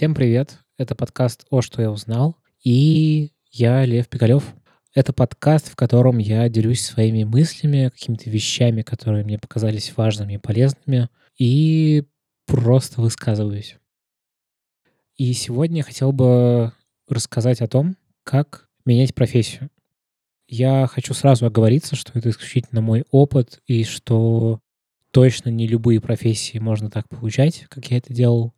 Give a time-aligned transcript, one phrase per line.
[0.00, 0.56] Всем привет!
[0.78, 2.34] Это подкаст «О, что я узнал».
[2.64, 4.54] И я Лев Пигалев.
[4.94, 10.38] Это подкаст, в котором я делюсь своими мыслями, какими-то вещами, которые мне показались важными и
[10.38, 12.04] полезными, и
[12.46, 13.76] просто высказываюсь.
[15.18, 16.72] И сегодня я хотел бы
[17.06, 19.68] рассказать о том, как менять профессию.
[20.48, 24.60] Я хочу сразу оговориться, что это исключительно мой опыт, и что
[25.10, 28.54] точно не любые профессии можно так получать, как я это делал.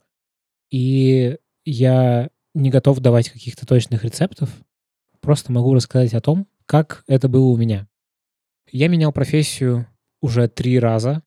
[0.72, 1.36] И
[1.66, 4.50] я не готов давать каких-то точных рецептов,
[5.20, 7.86] просто могу рассказать о том, как это было у меня.
[8.70, 9.86] Я менял профессию
[10.22, 11.22] уже три раза.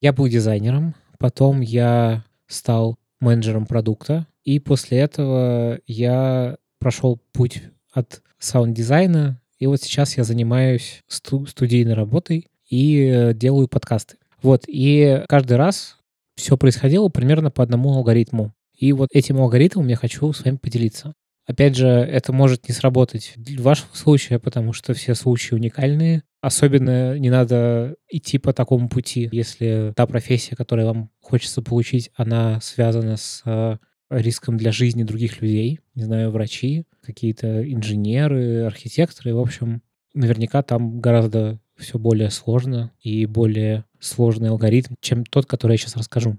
[0.00, 8.22] Я был дизайнером, потом я стал менеджером продукта, и после этого я прошел путь от
[8.38, 14.16] саунд-дизайна, и вот сейчас я занимаюсь сту- студийной работой и делаю подкасты.
[14.42, 15.98] Вот, и каждый раз
[16.34, 18.54] все происходило примерно по одному алгоритму.
[18.76, 21.14] И вот этим алгоритмом я хочу с вами поделиться.
[21.46, 26.24] Опять же, это может не сработать в вашем случае, потому что все случаи уникальные.
[26.40, 32.60] Особенно не надо идти по такому пути, если та профессия, которую вам хочется получить, она
[32.60, 33.76] связана с э,
[34.10, 35.80] риском для жизни других людей.
[35.94, 39.34] Не знаю, врачи, какие-то инженеры, архитекторы.
[39.34, 39.82] В общем,
[40.14, 45.96] наверняка там гораздо все более сложно и более сложный алгоритм, чем тот, который я сейчас
[45.96, 46.38] расскажу.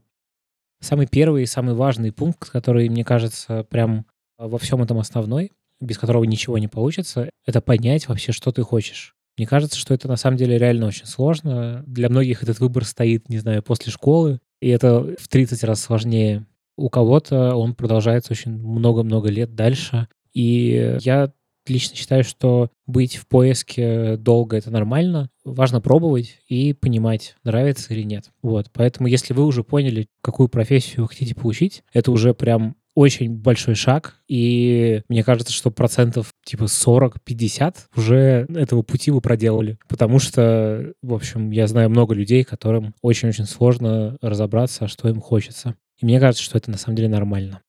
[0.79, 4.05] Самый первый и самый важный пункт, который, мне кажется, прям
[4.37, 9.15] во всем этом основной, без которого ничего не получится, это понять вообще, что ты хочешь.
[9.37, 11.83] Мне кажется, что это на самом деле реально очень сложно.
[11.85, 16.45] Для многих этот выбор стоит, не знаю, после школы, и это в 30 раз сложнее.
[16.75, 20.07] У кого-то он продолжается очень много-много лет дальше.
[20.33, 21.31] И я
[21.69, 25.29] лично считаю, что быть в поиске долго— это нормально.
[25.43, 28.31] Важно пробовать и понимать, нравится или нет.
[28.41, 28.69] Вот.
[28.73, 33.75] Поэтому если вы уже поняли, какую профессию вы хотите получить, это уже прям очень большой
[33.75, 39.77] шаг, и мне кажется, что процентов типа 40-50 уже этого пути вы проделали.
[39.87, 45.75] Потому что, в общем, я знаю много людей, которым очень-очень сложно разобраться, что им хочется.
[46.01, 47.61] И мне кажется, что это на самом деле нормально.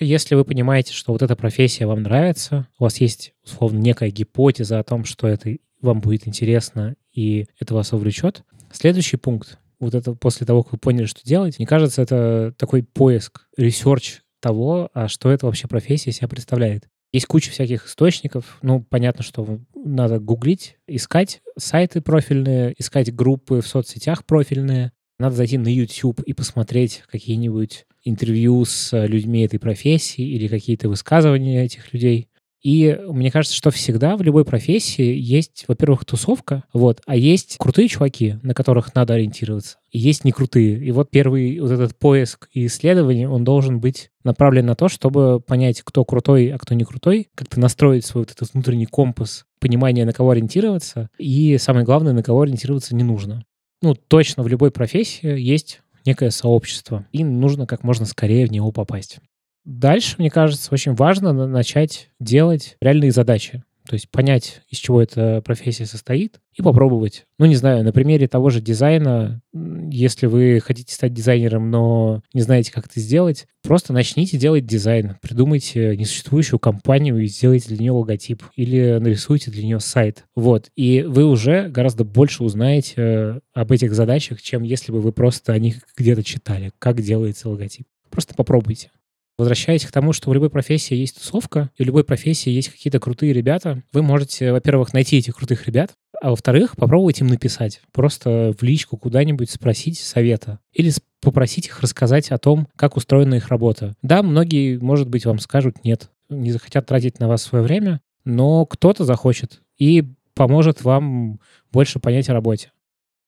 [0.00, 4.78] Если вы понимаете, что вот эта профессия вам нравится, у вас есть, условно, некая гипотеза
[4.78, 10.14] о том, что это вам будет интересно и это вас увлечет, следующий пункт, вот это
[10.14, 15.08] после того, как вы поняли, что делать, мне кажется, это такой поиск, research того, а
[15.08, 16.88] что это вообще профессия себя представляет.
[17.12, 18.58] Есть куча всяких источников.
[18.62, 24.92] Ну, понятно, что надо гуглить, искать сайты профильные, искать группы в соцсетях профильные.
[25.20, 31.62] Надо зайти на YouTube и посмотреть какие-нибудь интервью с людьми этой профессии или какие-то высказывания
[31.62, 32.28] этих людей.
[32.62, 37.88] И мне кажется, что всегда в любой профессии есть, во-первых, тусовка, вот, а есть крутые
[37.88, 40.82] чуваки, на которых надо ориентироваться, и есть не крутые.
[40.82, 45.38] И вот первый вот этот поиск и исследование, он должен быть направлен на то, чтобы
[45.40, 50.06] понять, кто крутой, а кто не крутой, как-то настроить свой вот этот внутренний компас, понимание,
[50.06, 53.44] на кого ориентироваться, и самое главное, на кого ориентироваться не нужно.
[53.82, 58.72] Ну, точно в любой профессии есть некое сообщество, и нужно как можно скорее в него
[58.72, 59.18] попасть.
[59.64, 63.62] Дальше, мне кажется, очень важно начать делать реальные задачи.
[63.90, 67.26] То есть понять, из чего эта профессия состоит, и попробовать.
[67.40, 72.42] Ну, не знаю, на примере того же дизайна, если вы хотите стать дизайнером, но не
[72.42, 75.16] знаете, как это сделать, просто начните делать дизайн.
[75.20, 78.44] Придумайте несуществующую компанию и сделайте для нее логотип.
[78.54, 80.24] Или нарисуйте для нее сайт.
[80.36, 80.70] Вот.
[80.76, 85.52] И вы уже гораздо больше узнаете э, об этих задачах, чем если бы вы просто
[85.52, 87.88] о них где-то читали, как делается логотип.
[88.08, 88.92] Просто попробуйте.
[89.40, 93.00] Возвращаясь к тому, что в любой профессии есть тусовка, и в любой профессии есть какие-то
[93.00, 97.80] крутые ребята, вы можете, во-первых, найти этих крутых ребят, а во-вторых, попробовать им написать.
[97.90, 100.58] Просто в личку куда-нибудь спросить совета.
[100.74, 100.92] Или
[101.22, 103.94] попросить их рассказать о том, как устроена их работа.
[104.02, 108.66] Да, многие, может быть, вам скажут нет, не захотят тратить на вас свое время, но
[108.66, 111.40] кто-то захочет и поможет вам
[111.72, 112.72] больше понять о работе.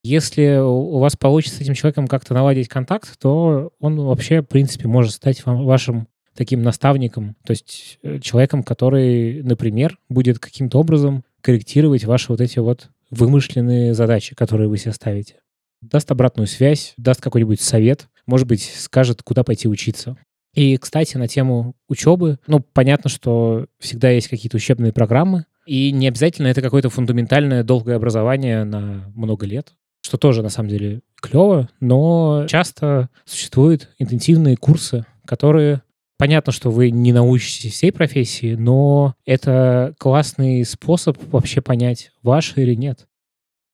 [0.03, 4.89] Если у вас получится с этим человеком как-то наладить контакт, то он вообще, в принципе,
[4.89, 11.25] может стать вам, вашим таким наставником, то есть э, человеком, который, например, будет каким-то образом
[11.41, 15.37] корректировать ваши вот эти вот вымышленные задачи, которые вы себе ставите.
[15.83, 20.17] Даст обратную связь, даст какой-нибудь совет, может быть, скажет, куда пойти учиться.
[20.55, 26.09] И, кстати, на тему учебы, ну, понятно, что всегда есть какие-то учебные программы, и не
[26.09, 29.75] обязательно это какое-то фундаментальное долгое образование на много лет
[30.13, 35.81] что тоже на самом деле клево, но часто существуют интенсивные курсы, которые
[36.19, 42.75] Понятно, что вы не научитесь всей профессии, но это классный способ вообще понять, ваш или
[42.75, 43.09] нет.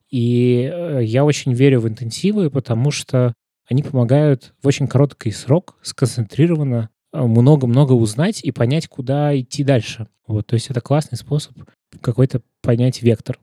[0.09, 3.35] И э, я очень верю в интенсивы, потому что
[3.69, 10.09] они помогают в очень короткий срок сконцентрированно много-много узнать и понять, куда идти дальше.
[10.27, 11.55] Вот, то есть это классный способ
[12.01, 13.39] какой-то понять вектор.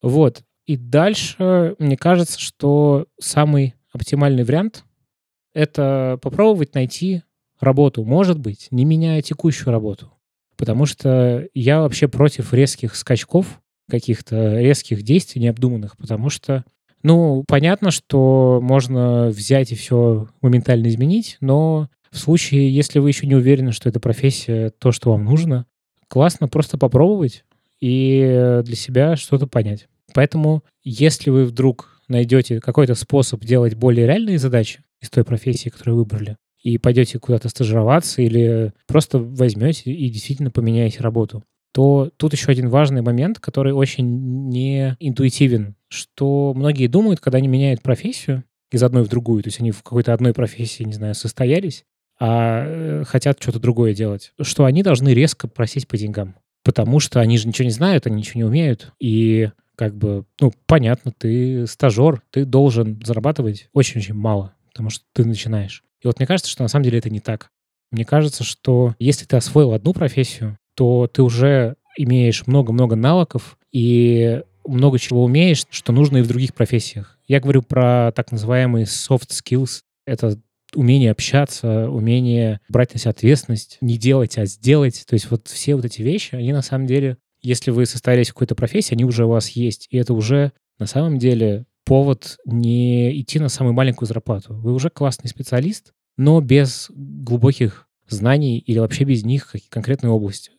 [0.00, 0.44] Вот.
[0.66, 4.84] И дальше, мне кажется, что самый оптимальный вариант—
[5.54, 7.22] это попробовать найти
[7.60, 10.12] работу, может быть, не меняя текущую работу.
[10.56, 16.64] Потому что я вообще против резких скачков, каких-то резких действий необдуманных, потому что,
[17.02, 23.26] ну, понятно, что можно взять и все моментально изменить, но в случае, если вы еще
[23.26, 25.66] не уверены, что эта профессия то, что вам нужно,
[26.08, 27.44] классно просто попробовать
[27.80, 29.88] и для себя что-то понять.
[30.16, 35.98] Поэтому, если вы вдруг найдете какой-то способ делать более реальные задачи из той профессии, которую
[35.98, 42.50] выбрали, и пойдете куда-то стажироваться или просто возьмете и действительно поменяете работу, то тут еще
[42.50, 48.42] один важный момент, который очень не интуитивен, что многие думают, когда они меняют профессию
[48.72, 51.84] из одной в другую, то есть они в какой-то одной профессии, не знаю, состоялись,
[52.18, 57.20] а э, хотят что-то другое делать, что они должны резко просить по деньгам, потому что
[57.20, 61.66] они же ничего не знают, они ничего не умеют, и как бы, ну, понятно, ты
[61.66, 65.84] стажер, ты должен зарабатывать очень-очень мало, потому что ты начинаешь.
[66.02, 67.50] И вот мне кажется, что на самом деле это не так.
[67.90, 74.42] Мне кажется, что если ты освоил одну профессию, то ты уже имеешь много-много навыков и
[74.66, 77.18] много чего умеешь, что нужно и в других профессиях.
[77.28, 79.82] Я говорю про так называемые soft skills.
[80.06, 80.38] Это
[80.74, 85.04] умение общаться, умение брать на себя ответственность, не делать, а сделать.
[85.06, 88.34] То есть вот все вот эти вещи, они на самом деле если вы состоялись в
[88.34, 89.86] какой-то профессии, они уже у вас есть.
[89.90, 94.54] И это уже на самом деле повод не идти на самую маленькую зарплату.
[94.54, 100.50] Вы уже классный специалист, но без глубоких знаний или вообще без них конкретной области.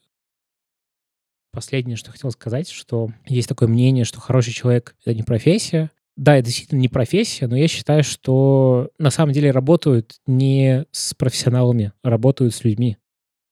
[1.51, 5.91] Последнее, что хотел сказать, что есть такое мнение, что хороший человек— это не профессия.
[6.15, 11.13] Да, это действительно не профессия, но я считаю, что на самом деле работают не с
[11.13, 12.97] профессионалами, работают с людьми.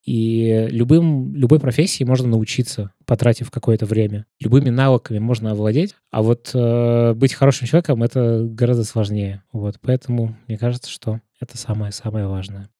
[0.06, 4.24] И любым, любой профессии можно научиться, потратив какое-то время.
[4.40, 9.42] Любыми навыками можно овладеть, а вот э, быть хорошим человеком— это гораздо сложнее.
[9.52, 12.70] Вот, поэтому мне кажется, что это самое-самое важное.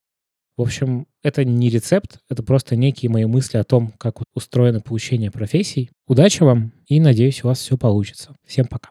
[0.57, 5.31] В общем, это не рецепт, это просто некие мои мысли о том, как устроено получение
[5.33, 5.91] профессий.
[6.07, 8.37] Удачи вам и надеюсь, у вас все получится.
[8.47, 8.91] Всем пока.